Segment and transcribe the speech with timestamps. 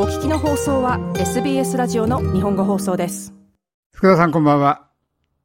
[0.00, 3.34] お聞きの放送は SBS ラジオの日本語放送です。
[3.92, 4.88] 福田さんこんばんは。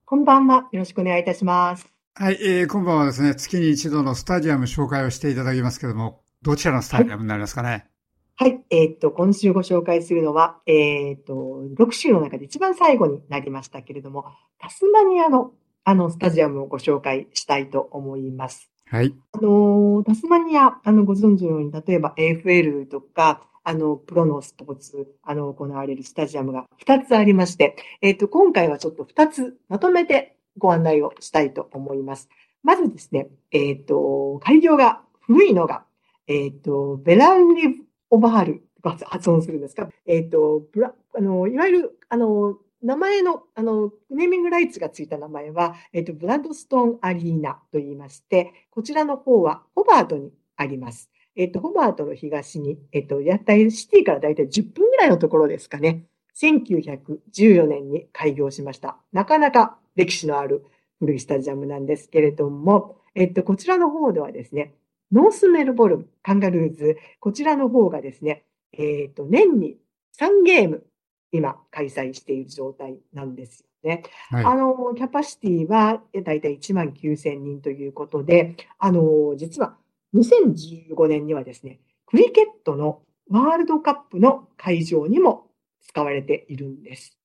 [0.05, 0.69] こんばんは。
[0.71, 1.91] よろしくお願いいたします。
[2.13, 7.87] はい、えー、今晩はですね月に一度のスタジアム紹介をしていただきますけどもどちらのスタジアムになりますかね？
[8.35, 11.33] はい、えー、っと、今週ご紹介するのは、えー、っと、
[11.75, 14.25] 6週の中で一番最後になりましたけれども、
[14.59, 18.69] タスマニアのあの、スタジアムをご紹介したいと思います。
[18.85, 19.15] はい。
[19.31, 32.29] あの、タスマニア、あの、ご存知のように、例えば AFL とか、あの、プロのスポーツ、あの、行われるスタジアムが2つありまして、えっ、ー、と、今回はちょっと2つまとめてご案内をしたいと思います。
[32.61, 35.85] まずですね、えっ、ー、と、開業が古いのが、
[36.27, 39.89] えっ、ー、と、ベランリオバール発音するんですか。
[40.05, 51.09] えっ、と、ブラ、あの、いわゆる、あの、名前の、あの、ネーミングライツがついた名前は、えっ、と、ブラッドストーンアリーナと言いまして、こちらの方はホバートにあります。
[51.35, 56.03] えっ、と、ホバートの東に、えっ、と、やったシティからだいたい10分ぐらいのところですかね。
[56.35, 58.97] 1914年に開業しました。
[59.11, 60.65] なかなか歴史のある
[60.99, 64.73] 古いスタジアムなんですけれども、えっと、こちらの方ではですね、
[65.11, 69.77] ノースメルボルン、カンガルーズ、こちらの方がですね、えっと、年に
[70.19, 70.83] 3ゲーム
[71.31, 74.03] 今開催している状態なんですよね。
[74.29, 79.75] はい、あの、キャパシティはだいたい1万9000人ということで、あの、実は
[80.13, 85.47] 2015年にはですね、クリケットのワールドカップの会場にも
[85.81, 87.17] 使われているんです。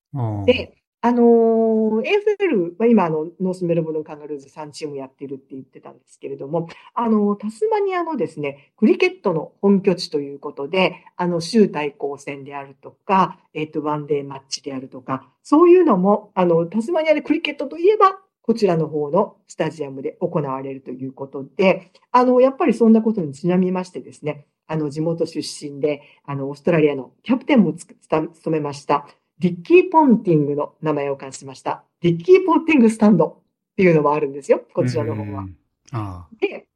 [0.46, 29.06] で、あのー、AFL は今、あの、ノースメルボルンカンガルーズ3チームやってるって言ってたんですけれども、あの、タスマニアのですね、クリケットの本拠地ということで、あの、州対抗戦であるとか、えっ、ー、と、ワンデーマッチであるとか、そういうのも、あの、タスマニアでクリケットといえば、こちらの方のスタジアムで行われるということで、あの、やっぱりそんなことにちなみましてですね、あの、地元出身で、あの、オーストラリアのキャプテンも務めました、
[29.38, 31.84] リッキー・ポンティングの名前を冠しました。
[32.00, 34.62] リッキー・ポンティングスタンドっていうのもあるんですよ。
[34.72, 35.46] こちらの方は。
[35.92, 36.68] あで、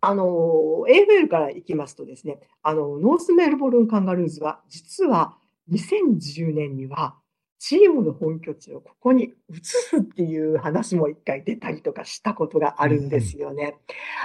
[0.00, 0.24] あの、
[0.88, 5.36] AFL から行きますとですね、あの、ノースメルボルン・カンガルーズは、実は
[5.70, 7.14] 2010年には
[7.60, 13.76] チームの本拠地をここに移すっていう話も一回出たりとかしたことがあるんですよね。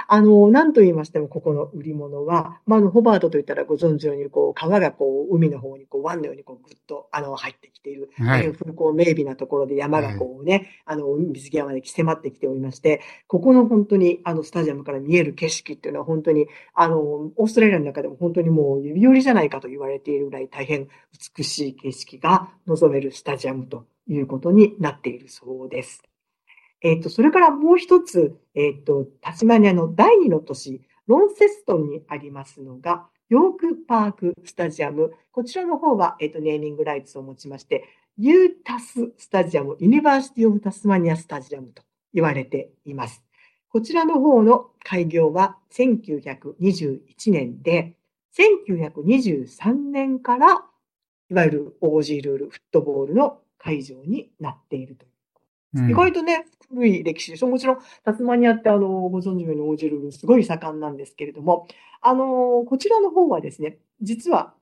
[0.08, 10.52] あの、何と言いましても、ここの売り物は、まあ、あの、ホバートといったらご存知のように、こう、川がこう、海の方にこう、湾のようにこう、ぐっと、あの、入ってきている、はい、風光明媚なところで山がこうね、
[10.86, 20.88] はい、あの、水際まで迫ってきておりまして、ここの本当に、あの、スタジアムから見える景色っていうのは本当に、あの、オーストラリアの中でも本当にもう指折りじゃないかと言われているぐらい大変
[21.36, 26.02] 美しい景色が望めるタジアムということになっているそうです。
[26.80, 35.12] えっ、ー、と、それからもう一つ、えっ、ー、と、タスマニアの第二の都市、ロンセストンにありますのが、ヨークパークスタジアム。
[35.32, 37.84] こちらの方は、えっ、ー、と、ネーミングライツを持ちまして、
[38.18, 41.82] UTAS スタジアム、ユニバーシティオブタスマニアスタジアムと
[42.14, 43.22] 言われています。
[43.68, 47.00] こちらの方の開業は1921
[47.32, 47.96] 年で、
[48.38, 50.64] 1923年から
[51.30, 55.10] いわゆる オージールール、フットボールの会場になっているという。
[55.74, 57.48] うん、意外とね、古い歴史でしょ。
[57.48, 61.66] もちろん、タスマニアって、あの、ご存知のように オージールール、すごい盛んなんですけれども、
[62.00, 64.54] あの、こちらの方はですね、実は、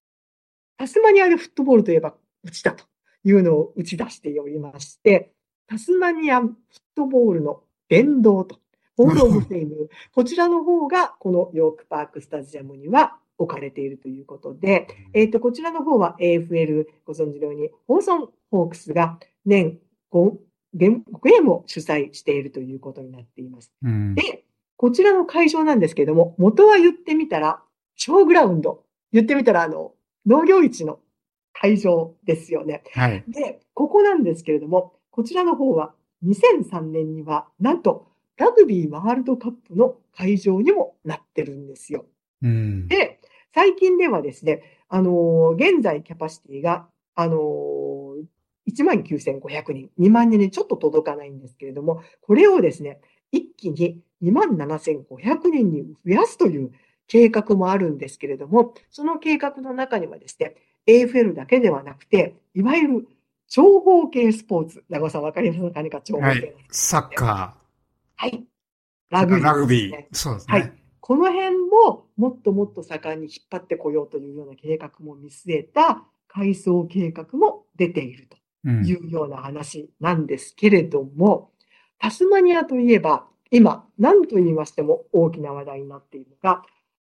[0.77, 2.85] タスマニアでフットボールといえば、うちだと
[3.25, 5.33] いうのを打ち出しておりまして、
[5.67, 6.53] タスマニアフッ
[6.95, 8.59] トボールの殿堂と、
[8.97, 19.79] ホールオブフェイム、こちらの方が、このヨークパークスタジアムには置かれているということで、えっ、ー、と、こちらの方は AFL、ご存知のように、ホーソン・ホークスが年
[20.13, 20.37] 5,
[20.75, 23.73] ゲームを主催しているということになっています。
[23.83, 24.45] うん、で、
[24.77, 27.63] こちらの会場なんですけれども、元は言ってみたら、
[27.97, 28.85] ショーグラウンド。
[29.13, 29.93] 言ってみたら、あの、
[30.27, 30.99] 農業市の
[31.53, 32.83] 会場ですよね。
[32.93, 33.25] はい。
[33.29, 42.05] で、ここなんですけれども、こちらの方は2003年には、なんと、ラグビーワールドカップの会場にもなってるんですよ。
[42.43, 43.21] うん、で、
[43.55, 48.17] 最近ではですね、あの現在キャパシティが、あの
[48.69, 52.99] 19,500人、2万人にちょっと届かないんですけれども、これをですね、
[53.31, 56.73] 一気に27,500人に増やすという
[57.07, 60.57] 計画もあるんですけれども、その計画の中にはですね、
[60.89, 63.07] AFL だけではなくて、いわゆる
[63.47, 64.83] 長方形スポーツ。
[64.89, 65.71] 長尾さんわかりますか？
[65.77, 67.53] 何か長方形、はい、サッカー。
[68.17, 68.45] はい。
[69.11, 70.05] ラグビー、ね、ラグビー。
[70.11, 70.53] そうですね。
[70.53, 70.73] はい。
[71.07, 78.27] この辺ももっともっと盛んに引っ張ってこようというような計画も見据えた改装計画も出ている
[78.65, 81.67] というような話なんですけれども、うん、
[81.99, 86.63] タスマニアといえば今何と言いましても大きな話題になっているのが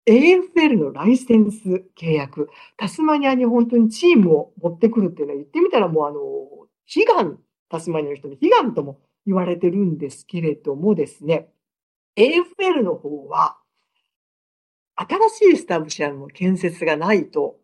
[0.06, 6.20] AFL のライセンス契約、タスマニアに本当にチームを持ってくるっていうのは言ってみたらもうあの、
[6.86, 7.36] 悲願、
[7.68, 11.48] タスマニアの人に悲願とも言われてるんですけれどもですね、
[12.16, 13.58] AFL の方は、
[14.98, 17.56] 新しいスタブシアムの建設がないと、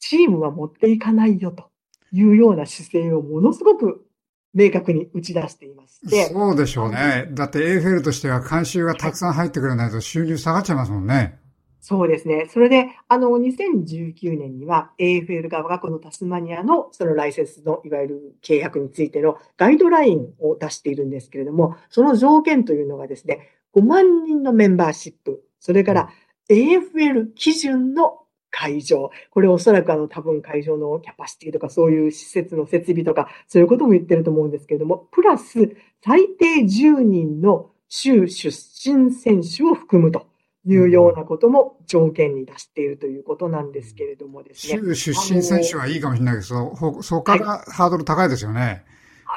[0.00, 1.70] チームは持っていかないよと
[2.12, 4.04] いうような姿勢をものすごく
[4.52, 6.26] 明確に打ち出していまして。
[6.26, 7.28] そうでしょうね。
[7.30, 11.38] だって AFL としては監修がたくさん入ってくれないと収入下がっちゃいますもんね。
[11.80, 12.48] そうですね。
[12.50, 26.10] それで、あの、2019年には AFL 側がこのタスマニアのそのライセンスのいわゆる契約についてのガイドラインを出しているんですけれども、その条件というのがですね、5万人のメンバーシップ、それから
[26.50, 28.20] AFL 基準の
[28.50, 29.10] 会場。
[29.30, 40.26] これおそらくあの多分会場のキャパシティとかそういう施設の設備とかそういうことも言ってると思うんですけれども、プラス最低10人の州出身選手を含むと
[40.66, 44.94] いうようなことも条件に出しているということなんですけれどもですね。
[44.94, 48.84] 州出身選手はいいかもしれないけど、そこからハードル高いですよね。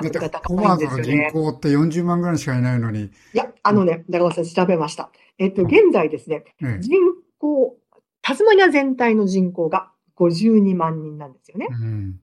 [0.02, 3.06] だって、コマードの人口って40万ぐらいしかいないのに。
[3.06, 5.12] いや、あのね、中尾さん調べました。
[5.38, 6.44] えっと、現在ですね、
[6.80, 7.00] 人
[7.40, 7.78] 口、
[8.22, 11.68] タスマニア全体の人口が52万人なんですよね。
[11.70, 12.20] うん、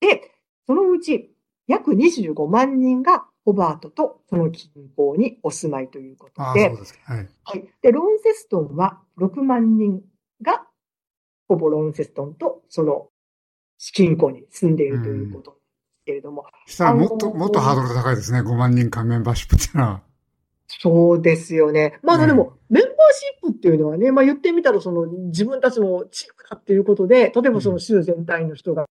[0.00, 0.32] で、
[0.66, 1.32] そのうち
[1.66, 7.68] 約25万人がホバートとその近郊にお住まいということで、はい、はい。
[7.80, 10.02] で、ロンセストンは6万人
[10.42, 10.66] が
[11.48, 13.08] ほぼロンセストンとその
[13.78, 15.57] 近郊に住んでいるということ
[16.08, 16.46] けれども。
[16.66, 18.40] したらもっと、もっとハードル高いですね。
[18.40, 20.02] 5万人間メンバーシップっていうのは。
[20.68, 21.98] そうですよね。
[22.02, 28.86] まあ、でも、メンバーシップっていうのはね、まあ言ってみたら、その自分たちのチームだっていうことで、例えばその州全体の人が、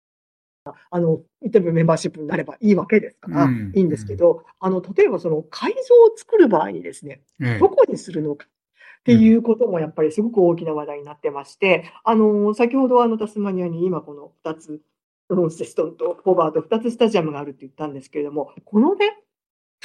[0.90, 5.78] あの、言ってみメンバーシップになればいいわけですから、いいんですけど、あの、例えばその会場を
[6.16, 7.22] 作る場合にですね、
[7.60, 8.46] どこにするのか。
[8.46, 14.80] っていうこともやっぱりすごく大きな話題になってまして、あの、先ほどあのタスマニアに今この2つ、
[15.28, 19.18] ロンセストンとホバーと2つスタジアムがあるって言ったんですけれども、このね、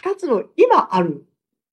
[0.01, 1.25] 2つの今ある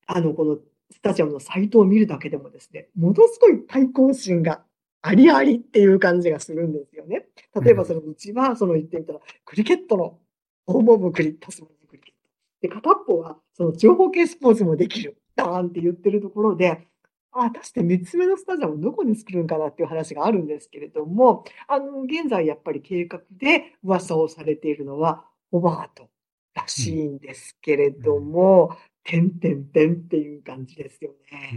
[0.06, 0.58] あの、この
[0.90, 4.62] スタジアムのサイトを見るだけでもですね、ものすごい対抗心が
[5.02, 7.26] ありありっていう感じがするんですよね。
[7.60, 10.18] 例えばそのうちは、その言ってみたら、クリケットの
[10.66, 12.18] ホームオブクリタスマニクリケット。
[12.60, 15.16] で、片っぽは、その情報系スポーツもできる。
[15.34, 16.86] ダーンって言ってるところで、
[17.32, 26.08] あ、果たして3つ目のスタジアムどこに作るんかなっていう話があるんですけれども、あの、現在やっぱり計画で噂をされているのは、ホバート
[26.54, 31.52] らしいんですけれども、てんてんてんっていう感じですよね。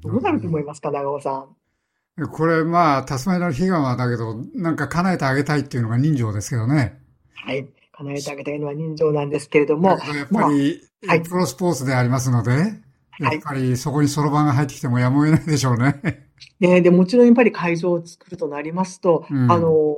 [0.00, 1.46] どうなると思いますか、長尾さ
[2.20, 2.28] ん？
[2.32, 6.98] これ、まあ、タスマニアの悲願はだけど、なんか叶えてあげたいっていうのが人情ですけどね。
[7.34, 7.68] はい。
[7.92, 9.90] 叶えてあげたいのは人情なんですけれども。
[9.90, 10.46] やっぱり、まあ、
[11.06, 12.50] はい、プロスポーツでありますので、
[13.18, 16.00] やっぱりそこにそろばんが入ってきてもやむを得ないでしょうね。
[16.60, 19.96] ねで、もちろんやっぱり会場を作るとなりますと、うん、あの、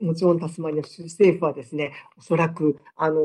[0.00, 3.22] もちろんタスマニア州政府はですね、おそらく、あの、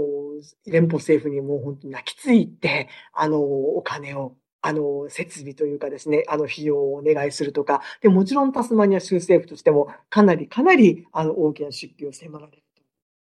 [0.65, 12.63] 連邦政府にもう本当に泣きついて、あの、お金をあの、設備というかですね、あの、費用をお願いするとか、で、もちろんタスマニア州政府としても、かなり、かなり、あの、大きな出費を迫られる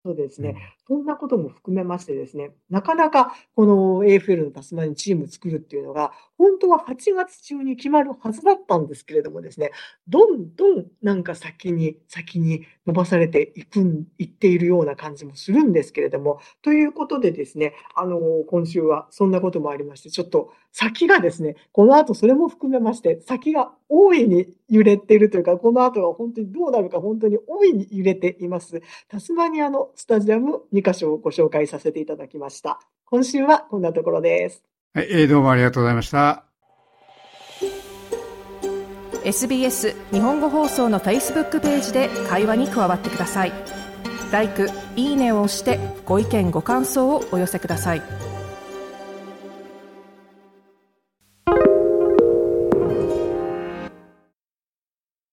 [0.05, 0.55] そうですね、
[0.87, 9.73] そんなことも含めましてですね、なかなかこの AFL のタスマニチーム作るっていうのが、本当は8月中に決まるはずだったんですけれどもですね、
[10.07, 28.81] どんどんなんか先に、先に伸ばされていくん、いっているような感じもするんですけれども、ということでですね、あの、今週はそんなこともありまして、ちょっと先がですね、この後それも含めまして、先が大いに揺れているというか、この後は本当にどうなるか本当に大いに揺れています。
[29.09, 32.79] タスマニアのスタジアム2カ所をご紹介させていただきました。
[33.07, 34.63] 今週はこんなところです。
[34.95, 36.45] はい、どうもありがとうございました。
[39.25, 43.53] SBS 日本語放送の Facebook ページで会話に加わってください。
[44.31, 44.49] l i
[44.95, 48.28] いいねを押してご意見ご感想をお寄せください。